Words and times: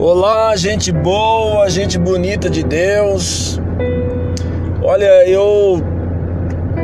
Olá, 0.00 0.54
gente 0.54 0.92
boa, 0.92 1.68
gente 1.68 1.98
bonita 1.98 2.48
de 2.48 2.62
Deus. 2.62 3.60
Olha, 4.80 5.28
eu 5.28 5.82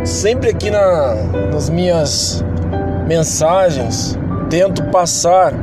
sempre 0.04 0.50
aqui 0.50 0.68
na, 0.68 1.14
nas 1.52 1.70
minhas 1.70 2.44
mensagens 3.06 4.18
tento 4.50 4.82
passar 4.90 5.54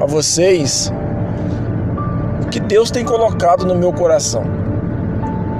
a 0.00 0.06
vocês 0.06 0.92
o 2.44 2.48
que 2.48 2.60
Deus 2.60 2.92
tem 2.92 3.04
colocado 3.04 3.66
no 3.66 3.74
meu 3.74 3.92
coração. 3.92 4.44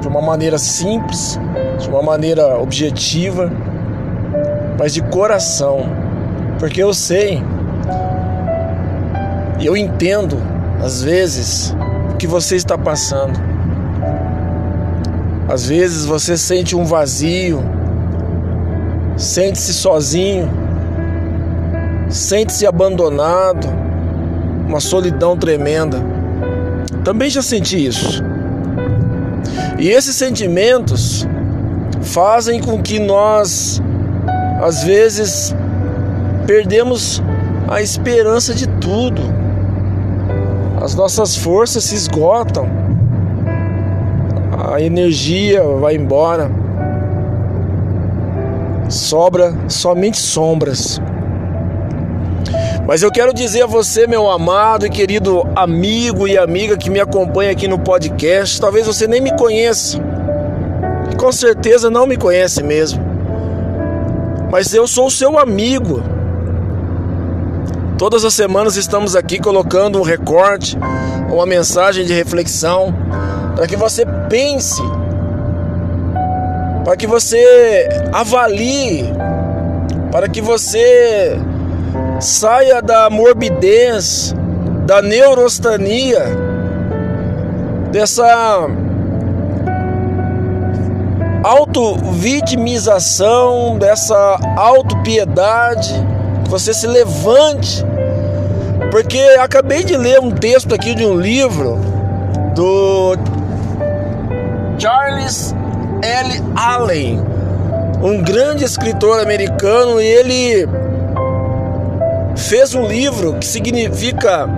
De 0.01 0.07
uma 0.07 0.23
maneira 0.23 0.57
simples, 0.57 1.37
de 1.81 1.89
uma 1.89 2.01
maneira 2.01 2.57
objetiva, 2.61 3.51
mas 4.79 4.95
de 4.95 5.03
coração. 5.03 5.81
Porque 6.61 6.81
eu 6.81 6.95
sei 6.95 7.43
e 9.59 9.67
eu 9.67 9.77
entendo, 9.77 10.37
às 10.83 11.03
vezes, 11.03 11.75
o 12.13 12.17
que 12.17 12.27
você 12.27 12.57
está 12.57 12.77
passando. 12.77 13.39
Às 15.49 15.67
vezes 15.67 16.05
você 16.05 16.37
sente 16.37 16.75
um 16.75 16.85
vazio, 16.85 17.63
sente-se 19.17 19.73
sozinho, 19.73 20.51
sente-se 22.09 22.67
abandonado, 22.67 23.69
uma 24.67 24.81
solidão 24.81 25.37
tremenda. 25.37 25.99
Também 27.05 27.31
já 27.31 27.43
senti 27.43 27.87
isso. 27.87 28.23
E 29.79 29.89
esses 29.89 30.17
sentimentos 30.17 31.27
fazem 32.01 32.61
com 32.61 32.83
que 32.83 32.99
nós, 32.99 33.81
às 34.61 34.83
vezes, 34.83 35.55
perdemos 36.47 37.23
a 37.69 37.81
esperança 37.83 38.55
de 38.55 38.67
tudo 38.67 39.44
as 40.81 40.95
nossas 40.95 41.37
forças 41.37 41.85
se 41.85 41.95
esgotam, 41.95 42.67
a 44.73 44.81
energia 44.81 45.63
vai 45.63 45.97
embora, 45.97 46.51
sobra 48.89 49.55
somente 49.69 50.19
sombras. 50.19 51.01
Mas 52.87 53.03
eu 53.03 53.11
quero 53.11 53.33
dizer 53.33 53.63
a 53.63 53.67
você, 53.67 54.07
meu 54.07 54.31
amado 54.31 54.85
e 54.85 54.91
querido 54.91 55.47
amigo 55.57 56.29
e 56.29 56.37
amiga 56.37 56.77
que 56.77 56.91
me 56.91 57.01
acompanha 57.01 57.51
aqui 57.51 57.67
no 57.67 57.79
podcast, 57.79 58.61
talvez 58.61 58.87
você 58.87 59.07
nem 59.07 59.21
me 59.21 59.35
conheça, 59.37 59.99
com 61.19 61.33
certeza 61.33 61.89
não 61.89 62.07
me 62.07 62.17
conhece 62.17 62.63
mesmo, 62.63 63.03
mas 64.51 64.75
eu 64.75 64.87
sou 64.87 65.09
seu 65.09 65.39
amigo 65.39 66.14
Todas 67.97 68.25
as 68.25 68.35
semanas 68.35 68.77
estamos 68.77 69.15
aqui 69.15 69.39
colocando 69.39 70.01
um 70.01 70.03
recorte, 70.03 70.77
uma 71.31 71.47
mensagem 71.47 72.05
de 72.05 72.13
reflexão, 72.13 72.93
para 73.55 73.69
que 73.69 73.77
você 73.77 74.05
pense, 74.29 74.83
para 76.85 76.97
que 76.97 77.07
você 77.07 77.89
avalie, 78.13 79.05
para 80.11 80.29
que 80.29 80.41
você 80.41 81.39
saia 82.19 82.83
da 82.83 83.09
morbidez, 83.09 84.35
da 84.85 85.01
neurostania, 85.01 86.25
dessa 87.93 88.67
auto-vitimização, 91.45 93.79
dessa 93.79 94.37
auto-piedade 94.57 96.14
que 96.45 96.51
você 96.51 96.73
se 96.73 96.87
levante, 96.87 97.85
porque 98.91 99.19
acabei 99.41 99.83
de 99.83 99.97
ler 99.97 100.21
um 100.21 100.31
texto 100.31 100.75
aqui 100.75 100.95
de 100.95 101.05
um 101.05 101.19
livro 101.19 101.79
do 102.55 103.17
Charles 104.79 105.55
L. 106.03 106.43
Allen, 106.55 107.21
um 108.03 108.23
grande 108.23 108.65
escritor 108.65 109.21
americano, 109.21 110.01
e 110.01 110.05
ele 110.05 110.69
fez 112.37 112.75
um 112.75 112.87
livro 112.87 113.35
que 113.35 113.47
significa 113.47 114.49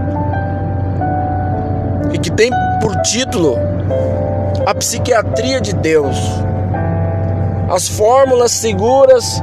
e 2.12 2.19
que 2.19 2.31
tem 2.31 2.50
por 2.81 2.94
título 3.03 3.56
A 4.66 4.75
Psiquiatria 4.75 5.61
de 5.61 5.72
Deus. 5.75 6.16
As 7.71 7.88
fórmulas 7.88 8.53
seguras 8.53 9.43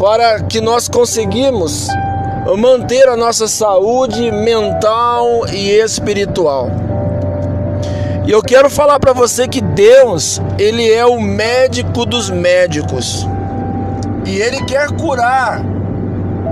para 0.00 0.40
que 0.44 0.62
nós 0.62 0.88
conseguimos 0.88 1.86
manter 2.56 3.06
a 3.06 3.18
nossa 3.18 3.46
saúde 3.46 4.32
mental 4.32 5.46
e 5.52 5.72
espiritual. 5.72 6.70
E 8.26 8.30
eu 8.30 8.42
quero 8.42 8.70
falar 8.70 8.98
para 8.98 9.12
você 9.12 9.46
que 9.46 9.60
Deus, 9.60 10.40
ele 10.58 10.90
é 10.90 11.04
o 11.04 11.20
médico 11.20 12.06
dos 12.06 12.30
médicos. 12.30 13.28
E 14.24 14.38
ele 14.38 14.64
quer 14.64 14.90
curar 14.92 15.62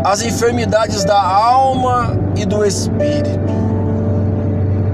as 0.04 0.20
enfermidades 0.20 1.02
da 1.02 1.18
alma 1.18 2.18
e 2.36 2.44
do 2.44 2.66
espírito. 2.66 3.40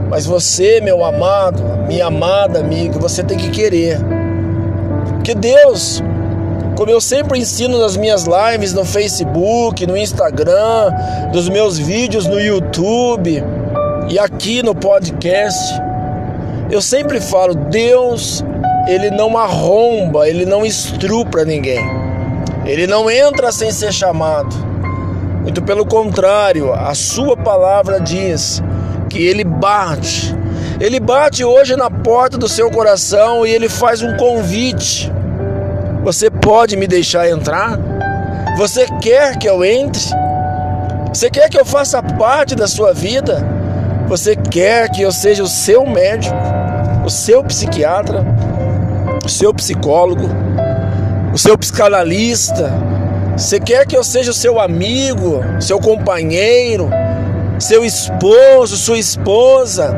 Mas 0.09 0.27
você, 0.27 0.81
meu 0.81 1.05
amado, 1.05 1.61
minha 1.89 2.07
amada 2.07 2.61
amiga, 2.61 3.01
você 3.01 3.25
tem 3.25 3.37
que 3.37 3.51
querer. 3.51 3.99
Que 5.25 5.35
Deus 5.35 6.01
como 6.77 6.91
eu 6.91 7.01
sempre 7.01 7.39
ensino 7.39 7.79
nas 7.79 7.97
minhas 7.97 8.25
lives 8.25 8.73
no 8.73 8.85
Facebook, 8.85 9.87
no 9.87 9.97
Instagram, 9.97 10.91
nos 11.33 11.49
meus 11.49 11.79
vídeos 11.79 12.27
no 12.27 12.41
YouTube 12.41 13.43
e 14.09 14.19
aqui 14.19 14.63
no 14.63 14.75
podcast, 14.75 15.59
eu 16.71 16.83
sempre 16.83 17.21
falo: 17.21 17.55
Deus, 17.55 18.45
ele 18.87 19.11
não 19.11 19.39
arromba, 19.39 20.29
ele 20.29 20.45
não 20.45 20.65
estrupra 20.65 21.45
ninguém, 21.45 21.85
ele 22.67 22.87
não 22.87 23.11
entra 23.11 23.51
sem 23.53 23.71
ser 23.71 23.93
chamado. 23.93 24.55
Muito 25.43 25.63
pelo 25.63 25.85
contrário, 25.85 26.73
a 26.73 26.95
sua 26.95 27.37
palavra 27.37 28.01
diz 28.01 28.63
que 29.09 29.19
ele 29.25 29.45
bate. 29.45 30.35
Ele 30.81 30.99
bate 30.99 31.45
hoje 31.45 31.77
na 31.77 31.89
porta 31.89 32.37
do 32.37 32.49
seu 32.49 32.71
coração 32.71 33.47
e 33.47 33.51
ele 33.51 33.69
faz 33.69 34.03
um 34.03 34.17
convite. 34.17 35.13
Você 36.05 36.31
pode 36.31 36.77
me 36.77 36.87
deixar 36.87 37.31
entrar? 37.31 37.79
Você 38.59 38.87
quer 39.01 39.39
que 39.39 39.49
eu 39.49 39.65
entre? 39.65 40.03
Você 41.09 41.31
quer 41.31 41.49
que 41.49 41.59
eu 41.59 41.65
faça 41.65 42.03
parte 42.03 42.55
da 42.55 42.69
sua 42.69 42.93
vida? 42.93 43.43
Você 44.07 44.37
quer 44.37 44.91
que 44.91 45.01
eu 45.01 45.11
seja 45.11 45.43
o 45.43 45.47
seu 45.47 45.87
médico, 45.87 46.37
o 47.07 47.09
seu 47.09 47.43
psiquiatra, 47.43 48.23
o 49.25 49.29
seu 49.31 49.55
psicólogo, 49.55 50.29
o 51.33 51.39
seu 51.39 51.57
psicanalista? 51.57 52.71
Você 53.35 53.59
quer 53.59 53.87
que 53.87 53.97
eu 53.97 54.05
seja 54.05 54.31
o 54.31 54.35
seu 54.35 54.61
amigo, 54.61 55.43
seu 55.59 55.81
companheiro, 55.81 56.91
seu 57.59 57.83
esposo, 57.83 58.77
sua 58.77 58.99
esposa? 58.99 59.97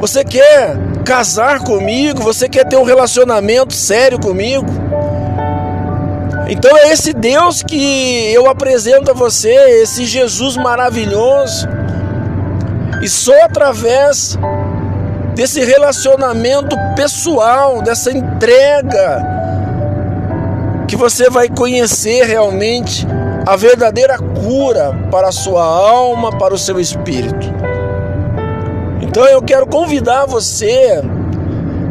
Você 0.00 0.24
quer 0.24 0.74
casar 1.08 1.60
comigo, 1.60 2.22
você 2.22 2.46
quer 2.50 2.68
ter 2.68 2.76
um 2.76 2.84
relacionamento 2.84 3.72
sério 3.72 4.20
comigo. 4.20 4.66
Então 6.50 6.76
é 6.76 6.92
esse 6.92 7.14
Deus 7.14 7.62
que 7.62 8.30
eu 8.34 8.46
apresento 8.46 9.10
a 9.10 9.14
você, 9.14 9.54
esse 9.82 10.04
Jesus 10.04 10.58
maravilhoso. 10.58 11.66
E 13.00 13.08
só 13.08 13.32
através 13.42 14.38
desse 15.34 15.64
relacionamento 15.64 16.76
pessoal, 16.94 17.80
dessa 17.80 18.12
entrega, 18.12 19.24
que 20.86 20.94
você 20.94 21.30
vai 21.30 21.48
conhecer 21.48 22.26
realmente 22.26 23.06
a 23.46 23.56
verdadeira 23.56 24.18
cura 24.18 24.94
para 25.10 25.28
a 25.28 25.32
sua 25.32 25.64
alma, 25.64 26.36
para 26.36 26.52
o 26.52 26.58
seu 26.58 26.78
espírito. 26.78 27.77
Então 29.18 29.26
eu 29.26 29.42
quero 29.42 29.66
convidar 29.66 30.26
você 30.26 31.02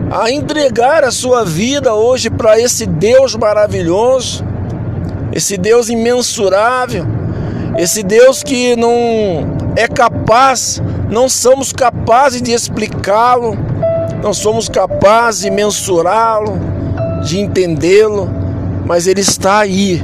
a 0.10 0.32
entregar 0.32 1.04
a 1.04 1.12
sua 1.12 1.44
vida 1.44 1.94
hoje 1.94 2.30
para 2.30 2.58
esse 2.58 2.86
Deus 2.86 3.36
maravilhoso, 3.36 4.46
esse 5.34 5.58
Deus 5.58 5.90
imensurável, 5.90 7.06
esse 7.78 8.02
Deus 8.02 8.44
que 8.44 8.78
não 8.78 8.94
é 9.76 9.90
capaz, 9.90 10.82
não 11.10 11.28
somos 11.28 11.74
capazes 11.74 12.42
de 12.42 12.54
explicá-lo, 12.54 13.58
não 14.24 14.34
somos 14.34 14.70
capazes 14.70 15.42
de 15.42 15.52
mensurá-lo, 15.52 16.58
de 17.26 17.42
entendê-lo, 17.42 18.30
mas 18.86 19.06
Ele 19.06 19.20
está 19.20 19.60
aí, 19.60 20.02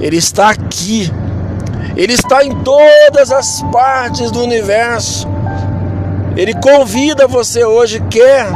Ele 0.00 0.16
está 0.16 0.48
aqui, 0.48 1.12
Ele 1.94 2.14
está 2.14 2.42
em 2.42 2.54
todas 2.62 3.30
as 3.32 3.60
partes 3.70 4.30
do 4.30 4.40
universo. 4.42 5.28
Ele 6.38 6.54
convida 6.54 7.26
você 7.26 7.64
hoje, 7.64 8.00
quer 8.08 8.46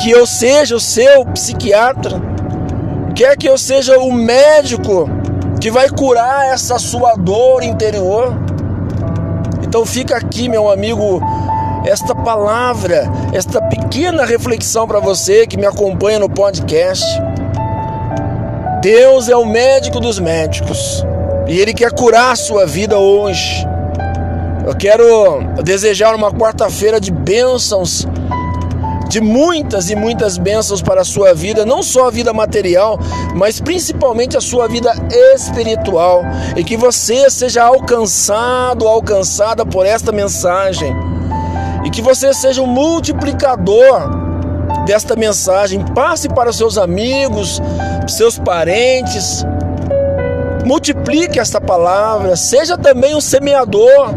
que 0.00 0.10
eu 0.10 0.26
seja 0.26 0.74
o 0.74 0.80
seu 0.80 1.22
psiquiatra, 1.26 2.18
quer 3.14 3.36
que 3.36 3.46
eu 3.46 3.58
seja 3.58 3.98
o 3.98 4.10
médico 4.10 5.06
que 5.60 5.70
vai 5.70 5.90
curar 5.90 6.46
essa 6.46 6.78
sua 6.78 7.14
dor 7.14 7.62
interior. 7.62 8.34
Então 9.62 9.84
fica 9.84 10.16
aqui, 10.16 10.48
meu 10.48 10.70
amigo, 10.70 11.20
esta 11.84 12.14
palavra, 12.14 13.06
esta 13.34 13.60
pequena 13.60 14.24
reflexão 14.24 14.88
para 14.88 15.00
você 15.00 15.46
que 15.46 15.58
me 15.58 15.66
acompanha 15.66 16.18
no 16.18 16.30
podcast. 16.30 17.04
Deus 18.80 19.28
é 19.28 19.36
o 19.36 19.44
médico 19.44 20.00
dos 20.00 20.18
médicos 20.18 21.04
e 21.46 21.58
Ele 21.58 21.74
quer 21.74 21.92
curar 21.92 22.32
a 22.32 22.36
sua 22.36 22.64
vida 22.64 22.96
hoje. 22.96 23.68
Eu 24.68 24.76
quero 24.76 25.40
desejar 25.64 26.14
uma 26.14 26.30
quarta-feira 26.30 27.00
de 27.00 27.10
bênçãos, 27.10 28.06
de 29.08 29.18
muitas 29.18 29.88
e 29.88 29.96
muitas 29.96 30.36
bênçãos 30.36 30.82
para 30.82 31.00
a 31.00 31.04
sua 31.06 31.32
vida, 31.32 31.64
não 31.64 31.82
só 31.82 32.08
a 32.08 32.10
vida 32.10 32.34
material, 32.34 32.98
mas 33.34 33.60
principalmente 33.60 34.36
a 34.36 34.42
sua 34.42 34.68
vida 34.68 34.92
espiritual, 35.34 36.22
e 36.54 36.62
que 36.62 36.76
você 36.76 37.30
seja 37.30 37.64
alcançado, 37.64 38.86
alcançada 38.86 39.64
por 39.64 39.86
esta 39.86 40.12
mensagem, 40.12 40.94
e 41.86 41.88
que 41.88 42.02
você 42.02 42.34
seja 42.34 42.60
um 42.60 42.66
multiplicador 42.66 44.02
desta 44.84 45.16
mensagem, 45.16 45.82
passe 45.94 46.28
para 46.28 46.52
seus 46.52 46.76
amigos, 46.76 47.58
seus 48.06 48.38
parentes, 48.38 49.46
multiplique 50.66 51.40
esta 51.40 51.58
palavra, 51.58 52.36
seja 52.36 52.76
também 52.76 53.14
um 53.16 53.20
semeador 53.22 54.12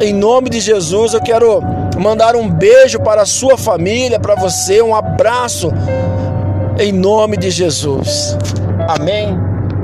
em 0.00 0.12
nome 0.12 0.50
de 0.50 0.60
Jesus, 0.60 1.14
eu 1.14 1.20
quero 1.20 1.60
mandar 1.98 2.36
um 2.36 2.48
beijo 2.48 3.00
para 3.00 3.22
a 3.22 3.26
sua 3.26 3.56
família, 3.56 4.20
para 4.20 4.34
você, 4.34 4.82
um 4.82 4.94
abraço 4.94 5.72
em 6.78 6.92
nome 6.92 7.36
de 7.36 7.50
Jesus. 7.50 8.36
Amém. 8.88 9.45